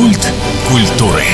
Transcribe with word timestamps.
Культ 0.00 0.32
культуры. 0.66 1.26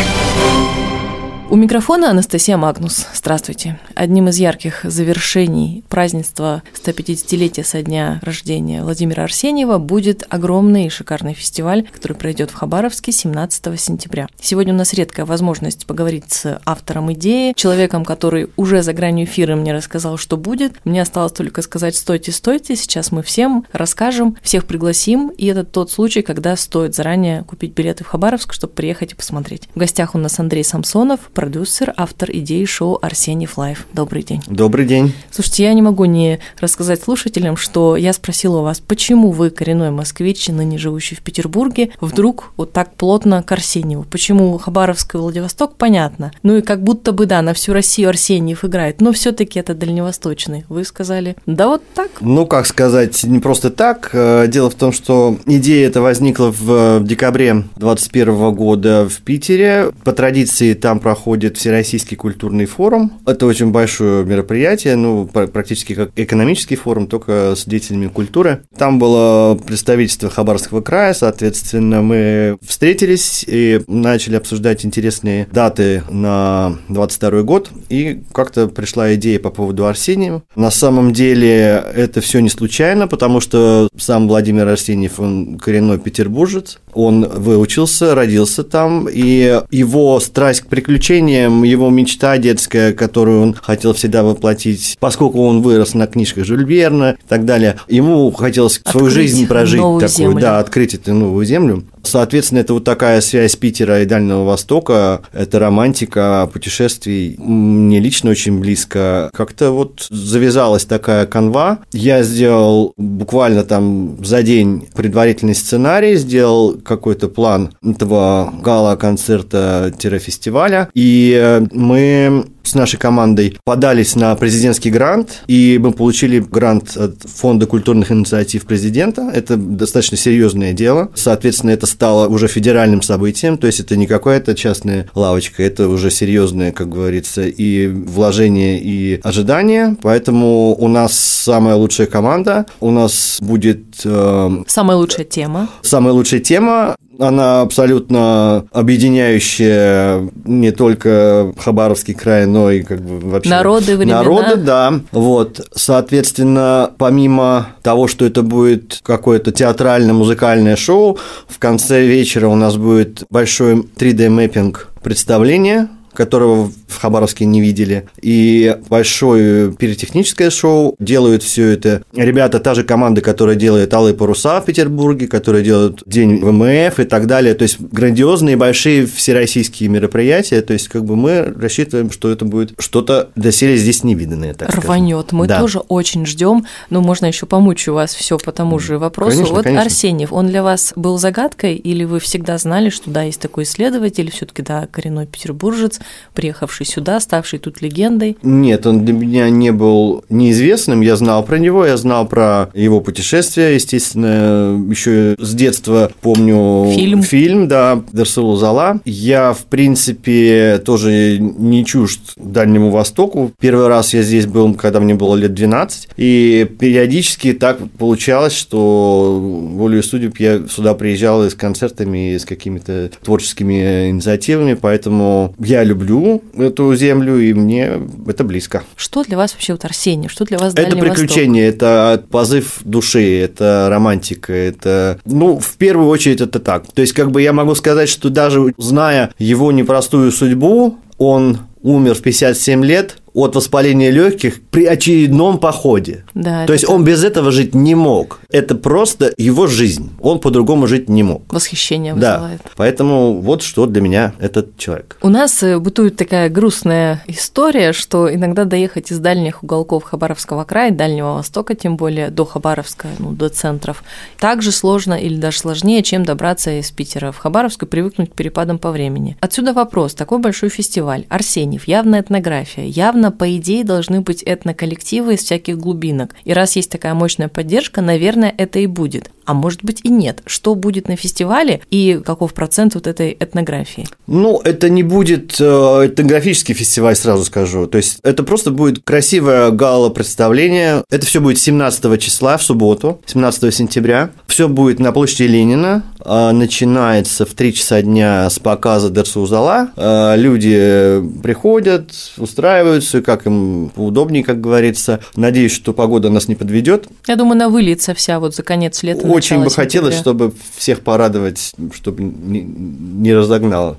У 1.49 1.55
микрофона 1.55 2.11
Анастасия 2.11 2.57
Магнус. 2.57 3.07
Здравствуйте. 3.15 3.79
Одним 3.95 4.29
из 4.29 4.37
ярких 4.37 4.81
завершений 4.83 5.85
празднества 5.89 6.65
150-летия 6.75 7.63
со 7.63 7.83
дня 7.83 8.19
рождения 8.25 8.83
Владимира 8.83 9.23
Арсеньева 9.23 9.79
будет 9.79 10.25
огромный 10.29 10.87
и 10.87 10.89
шикарный 10.89 11.35
фестиваль, 11.35 11.89
который 11.93 12.17
пройдет 12.17 12.51
в 12.51 12.55
Хабаровске 12.55 13.13
17 13.13 13.81
сентября. 13.81 14.27
Сегодня 14.41 14.75
у 14.75 14.77
нас 14.77 14.93
редкая 14.93 15.25
возможность 15.25 15.87
поговорить 15.87 16.33
с 16.33 16.61
автором 16.65 17.13
идеи, 17.13 17.53
человеком, 17.55 18.05
который 18.05 18.49
уже 18.57 18.83
за 18.83 18.93
гранью 18.93 19.27
эфира 19.27 19.55
мне 19.55 19.73
рассказал, 19.73 20.17
что 20.17 20.37
будет. 20.37 20.85
Мне 20.85 21.01
осталось 21.01 21.33
только 21.33 21.63
сказать 21.63 21.95
«стойте, 21.95 22.33
стойте». 22.33 22.75
Сейчас 22.75 23.13
мы 23.13 23.23
всем 23.23 23.65
расскажем, 23.71 24.37
всех 24.43 24.67
пригласим, 24.67 25.29
и 25.29 25.47
это 25.47 25.63
тот 25.63 25.93
случай, 25.93 26.23
когда 26.23 26.57
стоит 26.57 26.97
заранее 26.97 27.45
купить 27.45 27.73
билеты 27.73 28.03
в 28.03 28.09
Хабаровск, 28.09 28.53
чтобы 28.53 28.73
приехать 28.73 29.13
и 29.13 29.15
посмотреть. 29.15 29.69
В 29.77 29.79
гостях 29.79 30.17
у 30.17 30.19
нас 30.19 30.41
Андрей 30.41 30.65
Самсонов, 30.65 31.21
продюсер, 31.37 31.93
автор 31.99 32.31
идеи 32.33 32.65
шоу 32.65 32.99
Арсеньев 33.03 33.59
Live. 33.59 33.87
Добрый 33.93 34.23
день. 34.23 34.43
Добрый 34.47 34.87
день. 34.87 35.13
Слушайте, 35.31 35.65
я 35.65 35.75
не 35.75 35.83
могу 35.83 36.07
не 36.07 36.39
рассказать 36.61 37.03
слушателям, 37.03 37.59
что 37.59 37.95
я 37.95 38.15
спросила 38.15 38.61
у 38.61 38.63
вас, 38.63 38.81
почему 38.81 39.33
вы, 39.33 39.51
коренной 39.51 39.91
москвич, 39.91 40.49
ныне 40.49 40.79
живущий 40.79 41.15
в 41.15 41.21
Петербурге, 41.21 41.91
вдруг 42.01 42.55
вот 42.57 42.73
так 42.73 42.95
плотно 42.95 43.43
к 43.43 43.53
Арсеньеву? 43.53 44.07
Почему 44.11 44.57
Хабаровск 44.57 45.15
и 45.15 45.19
Владивосток, 45.19 45.77
понятно. 45.77 46.33
Ну 46.43 46.57
и 46.57 46.63
как 46.63 46.83
будто 46.83 47.13
бы, 47.13 47.27
да, 47.27 47.43
на 47.43 47.53
всю 47.53 47.75
Россию 47.75 48.09
Арсеньев 48.09 48.65
играет, 48.65 49.03
но 49.03 49.13
все 49.13 49.33
таки 49.33 49.59
это 49.61 49.75
дальневосточный. 49.75 50.65
Вы 50.71 50.85
сказали, 50.85 51.37
да 51.45 51.69
вот 51.69 51.83
так. 51.95 52.13
Ну, 52.23 52.47
как 52.47 52.67
сказать, 52.67 53.25
не 53.25 53.41
просто 53.41 53.69
так. 53.69 54.09
Э, 54.15 54.47
дело 54.49 54.71
в 54.71 54.75
том, 54.75 54.91
что 54.91 55.37
идея 55.45 55.87
эта 55.87 56.01
возникла 56.01 56.51
в 56.51 57.05
декабре 57.05 57.53
2021 57.77 58.55
года 58.55 59.07
в 59.07 59.21
Питере. 59.21 59.91
По 60.03 60.13
традиции 60.13 60.73
там 60.73 60.99
проходит 60.99 61.26
проходит 61.27 61.57
Всероссийский 61.57 62.17
культурный 62.17 62.67
форум. 62.67 63.19
Это 63.27 63.47
очень 63.47 63.73
большое 63.73 64.25
мероприятие, 64.25 64.95
ну, 64.95 65.27
практически 65.27 65.93
как 65.93 66.11
экономический 66.15 66.77
форум, 66.77 67.09
только 67.09 67.55
с 67.57 67.65
деятелями 67.65 68.07
культуры. 68.07 68.63
Там 68.79 69.01
было 69.01 69.57
представительство 69.57 70.31
Хабаровского 70.31 70.83
края, 70.83 71.15
соответственно, 71.15 72.01
мы 72.01 72.59
встретились 72.65 73.45
и 73.45 73.81
начали 73.89 74.37
обсуждать 74.37 74.85
интересные 74.85 75.49
даты 75.51 76.05
на 76.11 76.79
22 76.91 77.43
год, 77.43 77.71
и 77.89 78.21
как-то 78.33 78.69
пришла 78.69 79.13
идея 79.17 79.41
по 79.41 79.51
поводу 79.51 79.85
Арсения. 79.87 80.45
На 80.55 80.71
самом 80.71 81.13
деле 81.13 81.83
это 81.93 82.21
все 82.21 82.39
не 82.39 82.51
случайно, 82.51 83.09
потому 83.09 83.41
что 83.41 83.89
сам 83.99 84.29
Владимир 84.29 84.69
Арсеньев, 84.69 85.19
он 85.19 85.59
коренной 85.59 85.99
петербуржец, 85.99 86.79
он 86.95 87.29
выучился, 87.29 88.15
родился 88.15 88.63
там, 88.63 89.09
и 89.11 89.61
его 89.73 90.21
страсть 90.21 90.61
к 90.61 90.67
приключениям 90.69 91.16
приключениям, 91.17 91.63
его 91.63 91.89
мечта 91.91 92.39
детская, 92.39 92.93
которую 92.93 93.43
он 93.43 93.55
хотел 93.55 93.93
всегда 93.95 94.23
воплотить, 94.23 94.97
поскольку 95.01 95.43
он 95.43 95.63
вырос 95.63 95.95
на 95.95 96.07
книжках 96.07 96.45
Жюль 96.45 96.65
Верна 96.65 97.13
и 97.13 97.29
так 97.29 97.45
далее, 97.45 97.77
ему 97.89 98.31
хотелось 98.33 98.79
открыть 98.79 98.93
свою 98.93 99.11
жизнь 99.11 99.47
прожить 99.47 99.81
такую, 99.81 100.09
землю. 100.09 100.41
да, 100.41 100.59
открыть 100.59 100.95
эту 100.95 101.15
новую 101.15 101.47
землю. 101.47 101.85
Соответственно, 102.03 102.59
это 102.61 102.75
вот 102.75 102.85
такая 102.85 103.21
связь 103.21 103.57
Питера 103.57 104.03
и 104.03 104.07
Дальнего 104.07 104.45
Востока, 104.45 105.23
это 105.33 105.59
романтика 105.59 106.49
путешествий, 106.53 107.35
мне 107.39 107.99
лично 107.99 108.31
очень 108.31 108.61
близко. 108.61 109.31
Как-то 109.35 109.73
вот 109.73 110.07
завязалась 110.11 110.85
такая 110.85 111.27
канва. 111.27 111.81
Я 111.93 112.23
сделал 112.23 112.93
буквально 112.97 113.65
там 113.65 114.25
за 114.25 114.45
день 114.45 114.87
предварительный 114.95 115.57
сценарий, 115.57 116.15
сделал 116.17 116.79
какой-то 116.79 117.29
план 117.29 117.73
этого 117.83 118.55
гала-концерта-фестиваля, 118.63 120.89
и 120.95 121.01
э, 121.37 121.67
мы 121.73 122.47
с 122.67 122.75
нашей 122.75 122.99
командой 122.99 123.57
подались 123.65 124.17
на 124.17 124.35
президентский 124.35 124.91
грант, 124.91 125.43
и 125.47 125.79
мы 125.81 125.93
получили 125.93 126.41
грант 126.41 126.97
от 126.97 127.23
Фонда 127.23 127.67
культурных 127.67 128.11
инициатив 128.11 128.67
президента. 128.67 129.31
Это 129.33 129.57
достаточно 129.57 130.17
серьезное 130.17 130.73
дело. 130.73 131.11
Соответственно, 131.15 131.71
это 131.71 131.87
стало 131.87 132.29
уже 132.29 132.49
федеральным 132.49 133.03
событием, 133.03 133.57
то 133.57 133.67
есть 133.67 133.81
это 133.81 133.97
не 133.97 134.07
какая-то 134.07 134.55
частная 134.55 135.09
лавочка, 135.15 135.63
это 135.63 135.89
уже 135.89 136.11
серьезное, 136.11 136.73
как 136.73 136.89
говорится, 136.89 137.43
и 137.47 137.87
вложение, 137.87 138.81
и 138.81 139.21
ожидание. 139.23 139.97
Поэтому 140.03 140.75
у 140.75 140.89
нас 140.89 141.19
самая 141.19 141.77
лучшая 141.77 142.07
команда, 142.07 142.67
у 142.81 142.91
нас 142.91 143.39
будет... 143.41 144.01
Э, 144.05 144.51
самая 144.67 144.97
лучшая 144.97 145.25
тема. 145.25 145.69
Самая 145.83 146.13
лучшая 146.13 146.41
тема 146.41 146.97
она 147.19 147.63
абсолютно 147.63 148.67
объединяющая 148.73 150.29
не 150.45 150.71
только 150.71 151.53
Хабаровский 151.59 152.15
край, 152.15 152.47
но 152.47 152.71
и 152.71 152.83
как 152.83 153.01
бы 153.01 153.19
вообще... 153.31 153.51
Народы, 153.51 153.97
времена. 153.97 154.19
Народы, 154.19 154.57
да. 154.57 155.01
Вот, 155.13 155.67
соответственно, 155.75 156.91
помимо 156.99 157.69
того, 157.83 158.09
что 158.09 158.25
это 158.25 158.43
будет 158.43 159.01
какое-то 159.03 159.53
театрально-музыкальное 159.53 160.77
шоу, 160.77 161.19
в 161.49 161.59
конце 161.59 162.07
вечера 162.07 162.49
у 162.49 162.57
нас 162.57 162.77
будет 162.77 163.25
большой 163.31 163.77
3D-мэппинг 163.97 164.89
представление 165.03 165.89
которого 166.17 166.71
в 166.89 166.99
Хабаровске 166.99 167.45
не 167.45 167.61
видели. 167.61 168.09
И 168.21 168.77
большое 168.89 169.73
пиротехническое 169.73 170.51
шоу. 170.51 170.97
Делают 170.99 171.43
все 171.43 171.69
это 171.71 172.03
ребята, 172.15 172.59
та 172.59 172.75
же 172.75 172.83
команда, 172.83 173.21
которая 173.21 173.57
делает 173.57 173.93
«Алые 173.95 174.15
паруса» 174.15 174.61
в 174.61 174.65
Петербурге, 174.65 175.29
которая 175.29 175.63
делает 175.63 176.03
День 176.07 176.39
ВМФ 176.43 176.99
и 177.01 177.05
так 177.05 177.27
далее. 177.27 177.55
То 177.55 177.63
есть 177.63 177.81
грандиозные, 177.81 178.57
большие 178.57 179.07
всероссийские 179.07 179.89
мероприятия. 179.89 180.63
То 180.63 180.73
есть 180.73 180.89
как 180.89 181.05
бы 181.05 181.17
мы 181.17 181.55
рассчитываем, 181.57 182.11
что 182.11 182.31
это 182.31 182.45
будет 182.45 182.73
что-то 182.79 183.31
доселе 183.37 183.77
здесь 183.77 184.03
невиданное. 184.05 184.55
Так 184.55 184.71
Рванет. 184.71 185.33
Мы 185.33 185.47
да. 185.47 185.61
тоже 185.61 185.79
очень 185.79 186.27
ждем. 186.27 186.67
Ну, 186.91 187.01
можно 187.01 187.27
еще 187.27 187.47
помучу 187.47 187.93
вас 187.93 188.15
все 188.15 188.39
по 188.39 188.53
тому 188.53 188.79
же 188.79 188.99
вопросу. 188.99 189.33
Конечно, 189.33 189.55
вот 189.55 189.65
конечно. 189.65 189.85
Арсеньев, 189.85 190.33
он 190.33 190.49
для 190.49 190.63
вас 190.63 190.93
был 190.97 191.19
загадкой 191.19 191.77
или 191.77 192.05
вы 192.05 192.21
всегда 192.21 192.59
знали, 192.59 192.91
что 192.91 193.11
да, 193.11 193.23
есть 193.23 193.41
такой 193.41 193.65
исследователь, 193.65 194.31
все-таки 194.31 194.63
да, 194.63 194.87
коренной 194.91 195.27
петербуржец, 195.27 196.01
приехавший 196.35 196.87
сюда, 196.87 197.21
ставший 197.21 197.59
тут 197.59 197.83
легендой? 197.83 198.37
Нет, 198.43 198.87
он 198.87 199.05
для 199.05 199.15
меня 199.15 199.51
не 199.51 199.73
был 199.73 200.25
неизвестным. 200.29 201.01
Я 201.01 201.17
знал 201.17 201.45
про 201.45 201.59
него, 201.59 201.85
я 201.87 201.97
знал 201.97 202.27
про 202.27 202.71
его 202.75 203.01
путешествия, 203.01 203.75
естественно, 203.75 204.79
еще 204.91 205.35
с 205.39 205.55
детства 205.55 206.11
помню 206.21 206.93
фильм, 206.95 207.23
фильм 207.23 207.69
да, 207.69 208.03
Дерсулу 208.13 208.57
Зала. 208.57 209.01
Я, 209.05 209.53
в 209.53 209.65
принципе, 209.65 210.81
тоже 210.85 211.39
не 211.39 211.85
чужд 211.85 212.21
Дальнему 212.37 212.91
Востоку. 212.91 213.53
Первый 213.59 213.89
раз 213.89 214.15
я 214.15 214.23
здесь 214.23 214.47
был, 214.47 214.75
когда 214.75 215.01
мне 215.01 215.15
было 215.15 215.35
лет 215.37 215.55
12, 215.55 216.09
и 216.17 216.69
периодически 216.79 217.53
так 217.53 217.79
получалось, 217.99 218.55
что 218.55 219.39
волею 219.41 220.03
судеб 220.03 220.39
я 220.39 220.63
сюда 220.69 220.95
приезжал 220.95 221.45
и 221.45 221.51
с 221.51 221.55
концертами, 221.55 222.35
и 222.35 222.39
с 222.39 222.45
какими-то 222.45 223.11
творческими 223.23 224.11
инициативами, 224.11 224.75
поэтому 224.75 225.55
я 225.59 225.83
люблю 225.83 225.96
люблю 225.97 226.43
эту 226.57 226.95
землю, 226.95 227.39
и 227.39 227.53
мне 227.55 228.01
это 228.27 228.45
близко. 228.45 228.85
Что 228.97 229.25
для 229.25 229.37
вас 229.37 229.53
вообще 229.53 229.73
вот 229.73 229.85
Арсений? 229.85 230.29
Что 230.29 230.45
для 230.45 230.59
вас 230.59 230.75
Это 230.75 230.97
приключение, 230.97 231.67
Восток? 231.67 231.83
это 231.83 232.25
позыв 232.31 232.79
души, 232.83 233.41
это 233.41 233.89
романтика, 233.91 234.53
это... 234.53 235.19
Ну, 235.25 235.59
в 235.59 235.77
первую 235.77 236.09
очередь 236.09 236.41
это 236.41 236.61
так. 236.61 236.87
То 236.93 237.01
есть, 237.01 237.15
как 237.15 237.31
бы 237.31 237.41
я 237.43 237.53
могу 237.53 237.75
сказать, 237.75 238.09
что 238.09 238.29
даже 238.29 238.75
зная 238.77 239.33
его 239.39 239.73
непростую 239.73 240.31
судьбу, 240.33 240.99
он 241.19 241.61
умер 241.83 242.15
в 242.15 242.23
57 242.23 242.85
лет, 242.85 243.17
от 243.37 243.55
воспаления 243.55 244.11
легких 244.11 244.63
при 244.71 244.87
очередном 244.87 245.59
походе. 245.59 246.25
Да, 246.35 246.67
То 246.67 246.73
есть 246.73 246.87
так. 246.87 246.95
он 246.95 247.05
без 247.05 247.23
этого 247.23 247.53
жить 247.53 247.75
не 247.75 247.95
мог. 247.95 248.41
Это 248.51 248.75
просто 248.75 249.33
его 249.37 249.67
жизнь. 249.67 250.11
Он 250.21 250.41
по-другому 250.41 250.87
жить 250.87 251.11
не 251.11 251.23
мог. 251.23 251.43
Восхищение 251.53 252.15
вызывает. 252.15 252.61
Да. 252.65 252.71
Поэтому 252.77 253.41
вот 253.41 253.63
что 253.63 253.85
для 253.85 254.01
меня 254.01 254.33
этот 254.39 254.79
человек. 254.79 255.19
У 255.21 255.29
нас 255.29 255.63
э, 255.63 255.79
бытует 255.79 256.17
такая 256.17 256.49
грустная 256.49 257.23
история, 257.27 257.93
что 257.93 258.33
иногда 258.33 258.65
доехать 258.65 259.13
из 259.13 259.19
дальних 259.19 259.63
уголков 259.63 260.05
Хабаровского 260.05 260.65
края, 260.65 260.91
Дальнего 260.91 261.35
Востока, 261.35 261.75
тем 261.75 261.99
более 261.99 262.31
до 262.31 262.47
Хабаровска, 262.47 263.09
ну, 263.19 263.33
до 263.33 263.51
центров, 263.51 264.03
так 264.41 264.63
же 264.63 264.73
сложно 264.73 265.13
или 265.13 265.37
даже 265.37 265.59
сложнее, 265.59 266.03
чем 266.03 266.25
добраться 266.25 266.79
из 266.79 266.91
Питера 266.91 267.33
в 267.33 267.39
Хабаровск 267.39 267.83
и 267.83 267.87
привыкнуть 267.87 268.31
к 268.31 268.35
перепадам 268.35 268.79
по 268.79 268.91
времени. 268.91 269.37
Отсюда 269.41 269.75
вопрос. 269.75 270.15
Такой 270.15 270.39
большой 270.39 270.71
фестиваль. 270.71 271.27
Арсеньев, 271.29 271.87
явная 271.87 272.23
этнография, 272.23 272.87
явно 272.87 273.26
Безусловно, 273.27 273.39
по 273.39 273.57
идее, 273.57 273.85
должны 273.85 274.21
быть 274.21 274.43
этноколлективы 274.45 275.35
из 275.35 275.41
всяких 275.41 275.79
глубинок. 275.79 276.35
И 276.45 276.53
раз 276.53 276.77
есть 276.77 276.91
такая 276.91 277.15
мощная 277.15 277.49
поддержка, 277.49 278.01
наверное, 278.01 278.55
это 278.57 278.79
и 278.79 278.87
будет 278.87 279.31
а 279.47 279.55
может 279.55 279.85
быть 279.85 280.01
и 280.03 280.09
нет. 280.09 280.43
Что 280.47 280.75
будет 280.75 281.09
на 281.09 281.17
фестивале 281.17 281.81
и 281.91 282.21
каков 282.25 282.53
процент 282.53 282.95
вот 282.95 283.07
этой 283.07 283.37
этнографии? 283.39 284.07
Ну, 284.27 284.61
это 284.63 284.89
не 284.89 285.03
будет 285.03 285.57
э, 285.61 285.65
этнографический 285.65 286.75
фестиваль, 286.75 287.17
сразу 287.17 287.45
скажу. 287.45 287.87
То 287.87 287.99
есть 287.99 288.19
это 288.23 288.43
просто 288.43 288.71
будет 288.71 289.01
красивое 289.05 289.71
гала-представление. 289.71 291.05
Это 291.11 291.25
все 291.27 291.41
будет 291.41 291.59
17 291.59 292.21
числа, 292.21 292.57
в 292.57 292.63
субботу, 292.63 293.21
17 293.27 293.73
сентября. 293.75 294.31
Все 294.47 294.69
будет 294.69 294.99
на 294.99 295.13
площади 295.13 295.45
Ленина. 295.45 296.03
а, 296.29 296.53
начинается 296.53 297.47
в 297.47 297.55
3 297.55 297.73
часа 297.73 298.03
дня 298.03 298.51
с 298.51 298.59
показа 298.59 299.11
Дерсузала. 299.11 299.91
А, 299.97 300.35
люди 300.35 301.23
приходят, 301.43 302.11
устраиваются, 302.37 303.23
как 303.23 303.47
им 303.47 303.93
удобнее, 303.97 304.43
как 304.43 304.61
говорится. 304.61 305.21
Надеюсь, 305.37 305.73
что 305.73 305.93
погода 305.93 306.31
нас 306.31 306.49
не 306.49 306.57
подведет. 306.57 307.07
Я 307.29 307.37
думаю, 307.37 307.53
она 307.53 307.69
выльется 307.69 308.13
вся 308.15 308.41
вот 308.41 308.57
за 308.57 308.63
конец 308.65 309.03
лета. 309.03 309.27
Очень 309.37 309.63
бы 309.65 309.71
хотелось, 309.71 310.17
чтобы 310.17 310.53
всех 310.77 311.01
порадовать, 311.01 311.73
чтобы 311.93 312.23
не, 312.23 312.63
не 312.63 313.35
разогнало. 313.35 313.99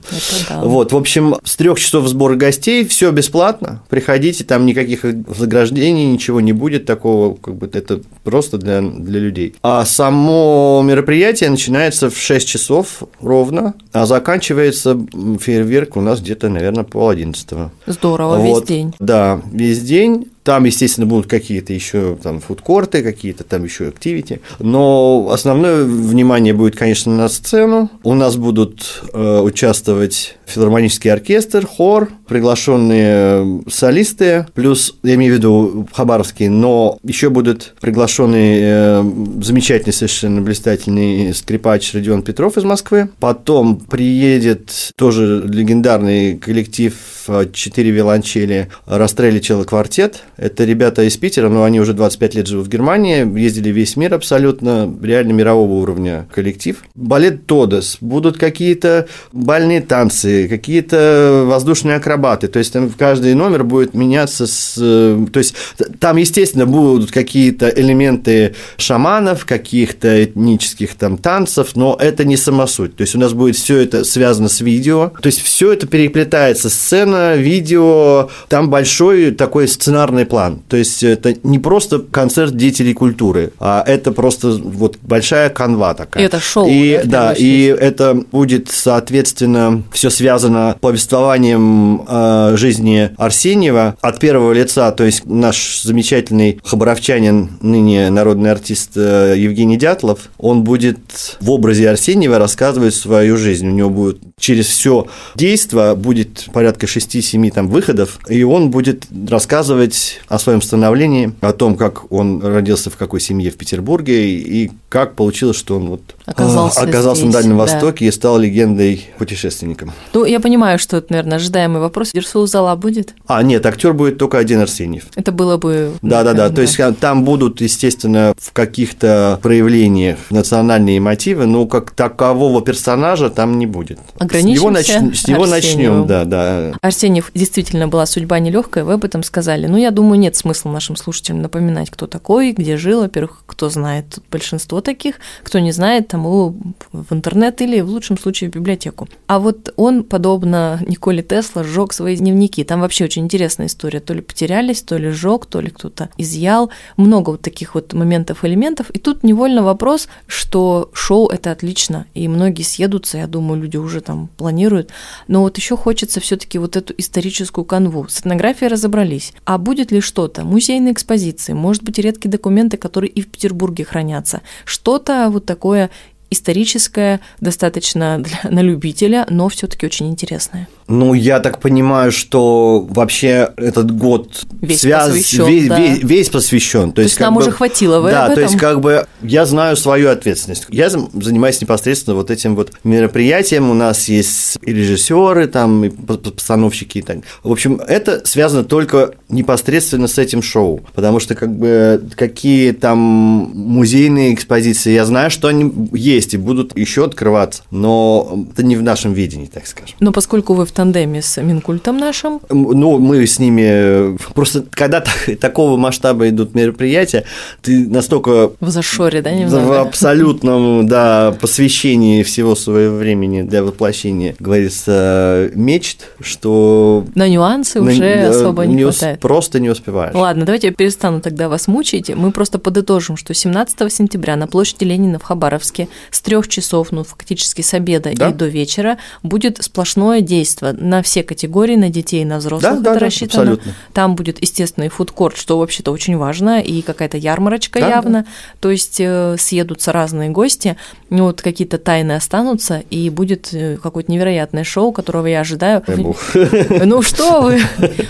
Да. 0.49 0.61
Вот, 0.63 0.91
в 0.91 0.97
общем, 0.97 1.35
с 1.43 1.55
трех 1.55 1.79
часов 1.79 2.07
сбора 2.07 2.35
гостей, 2.35 2.85
все 2.87 3.11
бесплатно. 3.11 3.83
Приходите, 3.89 4.43
там 4.43 4.65
никаких 4.65 5.05
заграждений, 5.35 6.05
ничего 6.05 6.41
не 6.41 6.53
будет 6.53 6.85
такого, 6.85 7.35
как 7.35 7.55
бы 7.55 7.69
это 7.71 8.01
просто 8.23 8.57
для, 8.57 8.81
для 8.81 9.19
людей. 9.19 9.55
А 9.61 9.85
само 9.85 10.81
мероприятие 10.83 11.49
начинается 11.49 12.09
в 12.09 12.17
6 12.17 12.47
часов 12.47 13.03
ровно, 13.21 13.73
а 13.91 14.05
заканчивается 14.05 14.97
фейерверк 15.39 15.97
у 15.97 16.01
нас 16.01 16.19
где-то, 16.21 16.49
наверное, 16.49 16.83
пол 16.83 17.09
одиннадцатого. 17.09 17.71
Здорово, 17.85 18.37
вот. 18.37 18.61
весь 18.61 18.67
день. 18.67 18.93
Да, 18.99 19.41
весь 19.51 19.81
день. 19.81 20.27
Там, 20.47 20.63
естественно, 20.63 21.05
будут 21.05 21.27
какие-то 21.27 21.73
еще 21.73 22.17
там 22.23 22.39
фудкорты, 22.39 23.03
какие-то 23.03 23.43
там 23.43 23.65
еще 23.65 23.89
активити. 23.89 24.39
Но 24.59 25.27
основное 25.29 25.83
внимание 25.83 26.53
будет, 26.53 26.77
конечно, 26.77 27.13
на 27.13 27.27
сцену. 27.27 27.91
У 28.03 28.13
нас 28.13 28.37
будут 28.37 29.03
э, 29.11 29.41
участвовать 29.41 30.37
филармонический 30.45 31.11
оркестр, 31.11 31.67
хор, 31.67 32.07
приглашенные 32.27 33.63
солисты, 33.69 34.45
плюс, 34.53 34.95
я 35.03 35.15
имею 35.15 35.33
в 35.33 35.37
виду 35.37 35.87
хабаровские, 35.93 36.49
но 36.49 36.97
еще 37.03 37.29
будут 37.29 37.73
приглашенный 37.79 38.59
э, 38.61 39.03
замечательный, 39.41 39.93
совершенно 39.93 40.41
блистательный 40.41 41.33
скрипач 41.33 41.93
Родион 41.93 42.21
Петров 42.21 42.57
из 42.57 42.63
Москвы. 42.63 43.09
Потом 43.19 43.77
приедет 43.79 44.91
тоже 44.95 45.43
легендарный 45.47 46.37
коллектив 46.37 46.93
э, 47.27 47.47
«Четыре 47.53 47.91
виолончели» 47.91 48.69
Растрелли 48.85 49.39
Чело 49.39 49.63
Квартет. 49.63 50.23
Это 50.37 50.63
ребята 50.65 51.03
из 51.03 51.17
Питера, 51.17 51.49
но 51.49 51.63
они 51.63 51.79
уже 51.79 51.93
25 51.93 52.35
лет 52.35 52.47
живут 52.47 52.67
в 52.67 52.69
Германии, 52.69 53.39
ездили 53.39 53.69
весь 53.69 53.95
мир 53.95 54.13
абсолютно, 54.13 54.93
реально 55.01 55.31
мирового 55.33 55.73
уровня 55.73 56.27
коллектив. 56.33 56.83
Балет 56.95 57.45
Тодос, 57.45 57.97
будут 58.01 58.37
какие-то 58.37 59.07
бальные 59.31 59.81
танцы, 59.81 60.47
какие-то 60.47 61.43
воздушные 61.47 61.97
акробаты, 61.97 62.16
то 62.17 62.59
есть 62.59 62.73
там 62.73 62.89
каждый 62.89 63.33
номер 63.33 63.63
будет 63.63 63.93
меняться 63.93 64.47
с... 64.47 64.75
То 64.75 65.37
есть 65.37 65.55
там, 65.99 66.17
естественно, 66.17 66.65
будут 66.65 67.11
какие-то 67.11 67.69
элементы 67.69 68.55
шаманов, 68.77 69.45
каких-то 69.45 70.23
этнических 70.23 70.95
там 70.95 71.17
танцев, 71.17 71.75
но 71.75 71.97
это 71.99 72.25
не 72.25 72.37
самосуть. 72.37 72.95
То 72.95 73.01
есть 73.01 73.15
у 73.15 73.19
нас 73.19 73.33
будет 73.33 73.55
все 73.55 73.77
это 73.77 74.03
связано 74.03 74.49
с 74.49 74.61
видео, 74.61 75.11
то 75.21 75.27
есть 75.27 75.41
все 75.41 75.73
это 75.73 75.87
переплетается, 75.87 76.69
сцена, 76.69 77.35
видео, 77.35 78.29
там 78.47 78.69
большой 78.69 79.31
такой 79.31 79.67
сценарный 79.67 80.25
план. 80.25 80.61
То 80.67 80.77
есть 80.77 81.03
это 81.03 81.35
не 81.43 81.59
просто 81.59 81.99
концерт 81.99 82.55
деятелей 82.55 82.93
культуры, 82.93 83.51
а 83.59 83.83
это 83.85 84.11
просто 84.11 84.49
вот 84.49 84.97
большая 85.01 85.49
канва 85.49 85.93
такая. 85.93 86.23
И 86.23 86.25
это 86.25 86.39
шоу. 86.39 86.67
И, 86.67 87.01
да, 87.03 87.29
да 87.29 87.33
и 87.37 87.65
это 87.65 88.13
будет, 88.31 88.69
соответственно, 88.69 89.83
все 89.91 90.09
связано 90.09 90.75
повествованием 90.79 92.01
э, 92.07 92.53
жизни 92.57 93.11
Арсеньева 93.17 93.97
от 94.01 94.19
первого 94.19 94.53
лица, 94.53 94.91
то 94.91 95.03
есть 95.03 95.25
наш 95.25 95.81
замечательный 95.81 96.59
хабаровчанин, 96.63 97.51
ныне 97.61 98.09
народный 98.09 98.51
артист 98.51 98.91
э, 98.95 99.35
Евгений 99.37 99.77
Дятлов, 99.77 100.29
он 100.37 100.63
будет 100.63 100.99
в 101.39 101.51
образе 101.51 101.89
Арсеньева 101.89 102.39
рассказывать 102.39 102.95
свою 102.95 103.37
жизнь. 103.37 103.67
У 103.67 103.71
него 103.71 103.89
будет 103.89 104.19
через 104.39 104.67
все 104.67 105.07
действо 105.35 105.95
будет 105.95 106.47
порядка 106.53 106.85
6-7 106.85 107.51
там 107.51 107.67
выходов, 107.67 108.19
и 108.29 108.43
он 108.43 108.69
будет 108.69 109.05
рассказывать 109.29 110.19
о 110.27 110.37
своем 110.37 110.61
становлении, 110.61 111.33
о 111.41 111.53
том, 111.53 111.75
как 111.75 112.11
он 112.11 112.43
родился 112.43 112.89
в 112.89 112.97
какой 112.97 113.19
семье 113.19 113.49
в 113.51 113.57
Петербурге 113.57 114.37
и 114.37 114.71
как 114.89 115.15
получилось, 115.15 115.57
что 115.57 115.77
он 115.77 115.87
вот 115.87 116.01
оказался, 116.25 116.81
оказался 116.81 117.21
здесь, 117.21 117.33
на 117.33 117.39
Дальнем 117.39 117.57
да. 117.57 117.63
Востоке 117.63 118.05
и 118.05 118.11
стал 118.11 118.37
легендой 118.37 119.05
путешественником. 119.17 119.91
Ну, 120.13 120.23
я 120.25 120.39
понимаю, 120.39 120.77
что 120.77 120.97
это, 120.97 121.07
наверное, 121.09 121.37
ожидаемый 121.37 121.81
вопрос. 121.81 121.96
Дерсул 122.13 122.47
Зала 122.47 122.75
будет? 122.75 123.13
А, 123.27 123.41
нет, 123.43 123.65
актер 123.65 123.93
будет 123.93 124.17
только 124.17 124.37
один 124.37 124.61
Арсеньев. 124.61 125.05
Это 125.15 125.31
было 125.31 125.57
бы... 125.57 125.93
Да-да-да, 126.01 126.49
то 126.49 126.61
есть 126.61 126.77
там 126.99 127.23
будут, 127.23 127.61
естественно, 127.61 128.33
в 128.37 128.51
каких-то 128.53 129.39
проявлениях 129.41 130.17
национальные 130.29 130.99
мотивы, 130.99 131.45
но 131.45 131.65
как 131.65 131.91
такового 131.91 132.61
персонажа 132.61 133.29
там 133.29 133.57
не 133.57 133.65
будет. 133.65 133.99
Ограничимся 134.19 134.83
С 134.83 134.89
него, 134.89 135.05
нач... 135.05 135.19
с 135.19 135.27
него 135.27 135.45
начнем, 135.45 136.07
да, 136.07 136.25
да. 136.25 136.73
Арсеньев 136.81 137.31
действительно 137.33 137.87
была 137.87 138.05
судьба 138.05 138.39
нелегкая, 138.39 138.83
вы 138.83 138.93
об 138.93 139.03
этом 139.03 139.23
сказали. 139.23 139.67
Ну, 139.67 139.77
я 139.77 139.91
думаю, 139.91 140.19
нет 140.19 140.35
смысла 140.35 140.71
нашим 140.71 140.95
слушателям 140.95 141.41
напоминать, 141.41 141.89
кто 141.89 142.07
такой, 142.07 142.51
где 142.51 142.77
жил. 142.77 143.01
Во-первых, 143.01 143.43
кто 143.45 143.69
знает, 143.69 144.19
большинство 144.31 144.81
таких, 144.81 145.15
кто 145.43 145.59
не 145.59 145.71
знает, 145.71 146.07
тому 146.07 146.55
в 146.91 147.13
интернет 147.13 147.61
или 147.61 147.81
в 147.81 147.89
лучшем 147.89 148.17
случае 148.17 148.49
в 148.49 148.53
библиотеку. 148.53 149.07
А 149.27 149.39
вот 149.39 149.73
он, 149.75 150.03
подобно 150.03 150.79
Николе 150.87 151.23
Тесла, 151.23 151.63
сжег 151.63 151.86
свои 151.93 152.15
дневники. 152.15 152.63
Там 152.63 152.81
вообще 152.81 153.05
очень 153.05 153.23
интересная 153.23 153.67
история. 153.67 153.99
То 153.99 154.13
ли 154.13 154.21
потерялись, 154.21 154.81
то 154.81 154.97
ли 154.97 155.09
сжег, 155.09 155.45
то 155.45 155.59
ли 155.59 155.69
кто-то 155.69 156.09
изъял. 156.17 156.69
Много 156.95 157.31
вот 157.31 157.41
таких 157.41 157.75
вот 157.75 157.93
моментов, 157.93 158.43
элементов. 158.43 158.89
И 158.91 158.99
тут 158.99 159.23
невольно 159.23 159.63
вопрос, 159.63 160.07
что 160.27 160.89
шоу 160.93 161.27
это 161.27 161.51
отлично, 161.51 162.05
и 162.13 162.27
многие 162.27 162.63
съедутся, 162.63 163.17
я 163.17 163.27
думаю, 163.27 163.61
люди 163.61 163.77
уже 163.77 164.01
там 164.01 164.29
планируют. 164.37 164.91
Но 165.27 165.41
вот 165.41 165.57
еще 165.57 165.77
хочется 165.77 166.19
все-таки 166.19 166.59
вот 166.59 166.75
эту 166.75 166.93
историческую 166.97 167.65
канву. 167.65 168.07
С 168.09 168.19
этнографией 168.19 168.69
разобрались. 168.69 169.33
А 169.45 169.57
будет 169.57 169.91
ли 169.91 170.01
что-то? 170.01 170.43
Музейные 170.43 170.93
экспозиции, 170.93 171.53
может 171.53 171.83
быть, 171.83 171.99
редкие 171.99 172.31
документы, 172.31 172.77
которые 172.77 173.11
и 173.11 173.21
в 173.21 173.27
Петербурге 173.27 173.85
хранятся. 173.85 174.41
Что-то 174.65 175.29
вот 175.29 175.45
такое 175.45 175.89
историческое, 176.29 177.19
достаточно 177.39 178.19
для, 178.19 178.39
на 178.51 178.61
любителя, 178.61 179.25
но 179.29 179.49
все-таки 179.49 179.85
очень 179.85 180.09
интересное. 180.09 180.67
Ну, 180.87 181.13
я 181.13 181.39
так 181.39 181.59
понимаю, 181.59 182.11
что 182.11 182.85
вообще 182.89 183.51
этот 183.57 183.91
год 183.91 184.43
весь 184.61 184.81
связ... 184.81 185.07
посвящен. 185.07 185.45
Весь, 185.45 185.67
да. 185.67 185.79
весь, 185.79 186.03
весь 186.03 186.29
посвящен. 186.29 186.89
То, 186.91 186.97
то 186.97 187.01
есть, 187.03 187.19
нам 187.19 187.33
бы... 187.33 187.41
уже 187.41 187.51
хватило 187.51 187.99
вы 187.99 188.11
Да, 188.11 188.29
то 188.33 188.41
есть, 188.41 188.57
как 188.57 188.81
бы 188.81 189.07
я 189.21 189.45
знаю 189.45 189.77
свою 189.77 190.09
ответственность. 190.09 190.67
Я 190.69 190.89
занимаюсь 190.89 191.61
непосредственно 191.61 192.15
вот 192.15 192.29
этим 192.29 192.55
вот 192.55 192.71
мероприятием. 192.83 193.69
У 193.69 193.73
нас 193.73 194.07
есть 194.09 194.57
и 194.61 194.73
режиссеры, 194.73 195.47
там, 195.47 195.85
и 195.85 195.89
постановщики 195.89 196.99
и 196.99 197.01
так. 197.01 197.19
В 197.43 197.51
общем, 197.51 197.81
это 197.87 198.25
связано 198.25 198.63
только 198.63 199.13
непосредственно 199.29 200.07
с 200.07 200.17
этим 200.17 200.41
шоу. 200.41 200.81
Потому 200.93 201.19
что, 201.19 201.35
как 201.35 201.51
бы, 201.55 202.03
какие 202.15 202.71
там 202.71 202.97
музейные 202.97 204.33
экспозиции, 204.33 204.91
я 204.91 205.05
знаю, 205.05 205.31
что 205.31 205.47
они 205.47 205.73
есть 205.93 206.27
есть 206.27 206.33
и 206.33 206.37
будут 206.37 206.77
еще 206.77 207.05
открываться, 207.05 207.63
но 207.71 208.45
это 208.51 208.63
не 208.63 208.75
в 208.75 208.83
нашем 208.83 209.13
видении, 209.13 209.47
так 209.47 209.65
скажем. 209.67 209.95
Но 209.99 210.11
поскольку 210.11 210.53
вы 210.53 210.65
в 210.65 210.71
тандеме 210.77 211.23
с 211.23 211.41
Минкультом 211.41 211.97
нашим? 211.97 212.39
Ну, 212.49 212.99
мы 212.99 213.25
с 213.25 213.39
ними... 213.39 214.15
Просто 214.33 214.63
когда 214.69 215.01
так, 215.01 215.39
такого 215.39 215.75
масштаба 215.75 216.29
идут 216.29 216.53
мероприятия, 216.53 217.23
ты 217.63 217.87
настолько... 217.89 218.51
В 218.59 218.69
зашоре, 218.69 219.23
да, 219.23 219.31
немного? 219.31 219.65
В 219.65 219.71
абсолютном, 219.81 220.87
да, 220.87 221.35
посвящении 221.41 222.21
всего 222.21 222.53
своего 222.53 222.95
времени 222.95 223.41
для 223.41 223.63
воплощения, 223.63 224.35
говорится, 224.37 225.49
мечт, 225.55 226.09
что... 226.19 227.05
На 227.15 227.27
нюансы 227.27 227.81
на, 227.81 227.91
уже 227.91 228.27
особо 228.27 228.67
не, 228.67 228.75
не 228.75 228.83
хватает. 228.83 229.19
Просто 229.19 229.59
не 229.59 229.71
успеваешь. 229.71 230.13
Ладно, 230.13 230.45
давайте 230.45 230.67
я 230.67 230.73
перестану 230.73 231.21
тогда 231.21 231.49
вас 231.49 231.67
мучить. 231.67 232.13
Мы 232.15 232.31
просто 232.31 232.59
подытожим, 232.59 233.17
что 233.17 233.33
17 233.33 233.91
сентября 233.91 234.35
на 234.35 234.45
площади 234.45 234.83
Ленина 234.83 235.17
в 235.17 235.23
Хабаровске 235.23 235.87
с 236.11 236.21
трех 236.21 236.47
часов, 236.47 236.91
ну, 236.91 237.03
фактически 237.03 237.63
с 237.63 237.73
обеда 237.73 238.11
да? 238.13 238.29
и 238.29 238.33
до 238.33 238.45
вечера, 238.45 238.99
будет 239.23 239.57
сплошное 239.63 240.21
действие 240.21 240.66
на 240.73 241.01
все 241.01 241.23
категории, 241.23 241.75
на 241.75 241.89
детей, 241.89 242.25
на 242.25 242.37
взрослых 242.37 242.81
да, 242.81 242.91
это 242.91 242.99
да, 242.99 243.05
рассчитано. 243.05 243.53
Абсолютно. 243.53 243.73
Там 243.93 244.15
будет, 244.15 244.41
естественно, 244.41 244.85
и 244.85 244.89
фудкорт, 244.89 245.37
что 245.37 245.59
вообще-то 245.59 245.91
очень 245.91 246.17
важно, 246.17 246.59
и 246.59 246.81
какая-то 246.81 247.17
ярмарочка 247.17 247.79
да, 247.79 247.89
явно. 247.89 248.23
Да. 248.23 248.27
То 248.59 248.71
есть 248.71 248.99
э, 248.99 249.35
съедутся 249.37 249.91
разные 249.91 250.29
гости, 250.29 250.77
ну, 251.09 251.25
вот 251.25 251.41
какие-то 251.41 251.77
тайны 251.77 252.13
останутся, 252.13 252.83
и 252.89 253.09
будет 253.09 253.53
э, 253.53 253.77
какое-то 253.81 254.11
невероятное 254.11 254.63
шоу, 254.63 254.91
которого 254.91 255.27
я 255.27 255.41
ожидаю. 255.41 255.83
Ну 255.87 257.01
что 257.01 257.41
вы, 257.41 257.61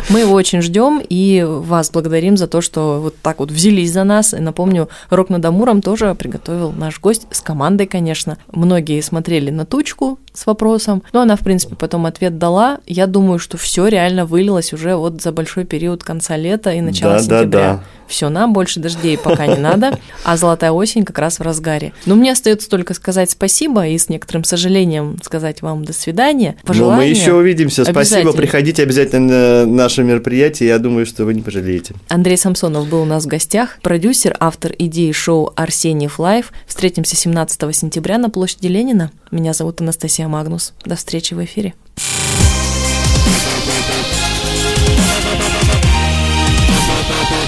мы 0.09 0.21
его 0.21 0.33
очень 0.33 0.61
ждем, 0.61 1.01
и 1.07 1.43
вас 1.47 1.91
благодарим 1.91 2.37
за 2.37 2.47
то, 2.47 2.61
что 2.61 2.99
вот 3.01 3.15
так 3.21 3.39
вот 3.39 3.51
взялись 3.51 3.91
за 3.91 4.03
нас. 4.03 4.33
И 4.33 4.37
напомню, 4.37 4.89
Рок 5.09 5.29
над 5.29 5.43
Амуром 5.45 5.81
тоже 5.81 6.15
приготовил 6.15 6.71
наш 6.71 6.99
гость 6.99 7.27
с 7.31 7.41
командой, 7.41 7.87
конечно. 7.87 8.37
Многие 8.51 9.01
смотрели 9.01 9.49
на 9.51 9.65
тучку, 9.65 10.19
с 10.37 10.45
вопросом. 10.45 11.03
Но 11.13 11.21
она, 11.21 11.35
в 11.35 11.39
принципе, 11.41 11.75
потом 11.75 12.05
ответ 12.05 12.37
дала. 12.37 12.79
Я 12.85 13.07
думаю, 13.07 13.39
что 13.39 13.57
все 13.57 13.87
реально 13.87 14.25
вылилось 14.25 14.71
уже 14.73 14.95
вот 14.95 15.21
за 15.21 15.31
большой 15.31 15.65
период 15.65 16.03
конца 16.03 16.37
лета 16.37 16.71
и 16.71 16.81
начала 16.81 17.13
Да, 17.13 17.19
да, 17.19 17.23
сентября. 17.39 17.43
да. 17.73 17.83
Все, 18.07 18.29
нам 18.29 18.53
больше 18.53 18.79
дождей 18.79 19.17
пока 19.17 19.47
не 19.47 19.57
надо, 19.57 19.99
а 20.23 20.37
золотая 20.37 20.71
осень 20.71 21.03
как 21.03 21.19
раз 21.19 21.39
в 21.39 21.41
разгаре. 21.41 21.91
Но 22.05 22.15
мне 22.15 22.31
остается 22.31 22.69
только 22.69 22.93
сказать 22.93 23.29
спасибо 23.29 23.85
и 23.85 23.97
с 23.97 24.07
некоторым 24.07 24.45
сожалением 24.45 25.17
сказать 25.21 25.61
вам 25.61 25.83
до 25.83 25.91
свидания. 25.91 26.55
Но 26.63 26.67
Пожелания. 26.67 26.95
мы 26.97 27.05
еще 27.09 27.33
увидимся. 27.33 27.83
Спасибо, 27.83 28.31
приходите 28.31 28.83
обязательно 28.83 29.65
на 29.65 29.65
наше 29.65 30.03
мероприятие. 30.03 30.69
Я 30.69 30.79
думаю, 30.79 31.05
что 31.05 31.25
вы 31.25 31.33
не 31.33 31.41
пожалеете. 31.41 31.95
Андрей 32.07 32.37
Самсонов 32.37 32.87
был 32.87 33.01
у 33.01 33.05
нас 33.05 33.25
в 33.25 33.27
гостях, 33.27 33.77
продюсер, 33.81 34.37
автор 34.39 34.73
идеи 34.77 35.11
шоу 35.11 35.51
«Арсеньев 35.57 36.17
Лайв». 36.19 36.53
Встретимся 36.65 37.15
17 37.17 37.75
сентября 37.75 38.17
на 38.19 38.29
площади 38.29 38.67
Ленина. 38.67 39.11
Меня 39.31 39.53
зовут 39.53 39.81
Анастасия 39.81 40.27
Магнус. 40.27 40.73
До 40.85 40.95
встречи 40.95 41.33
в 41.33 41.43
эфире. 41.43 41.73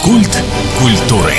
Культ 0.03 0.43
культуры. 0.79 1.33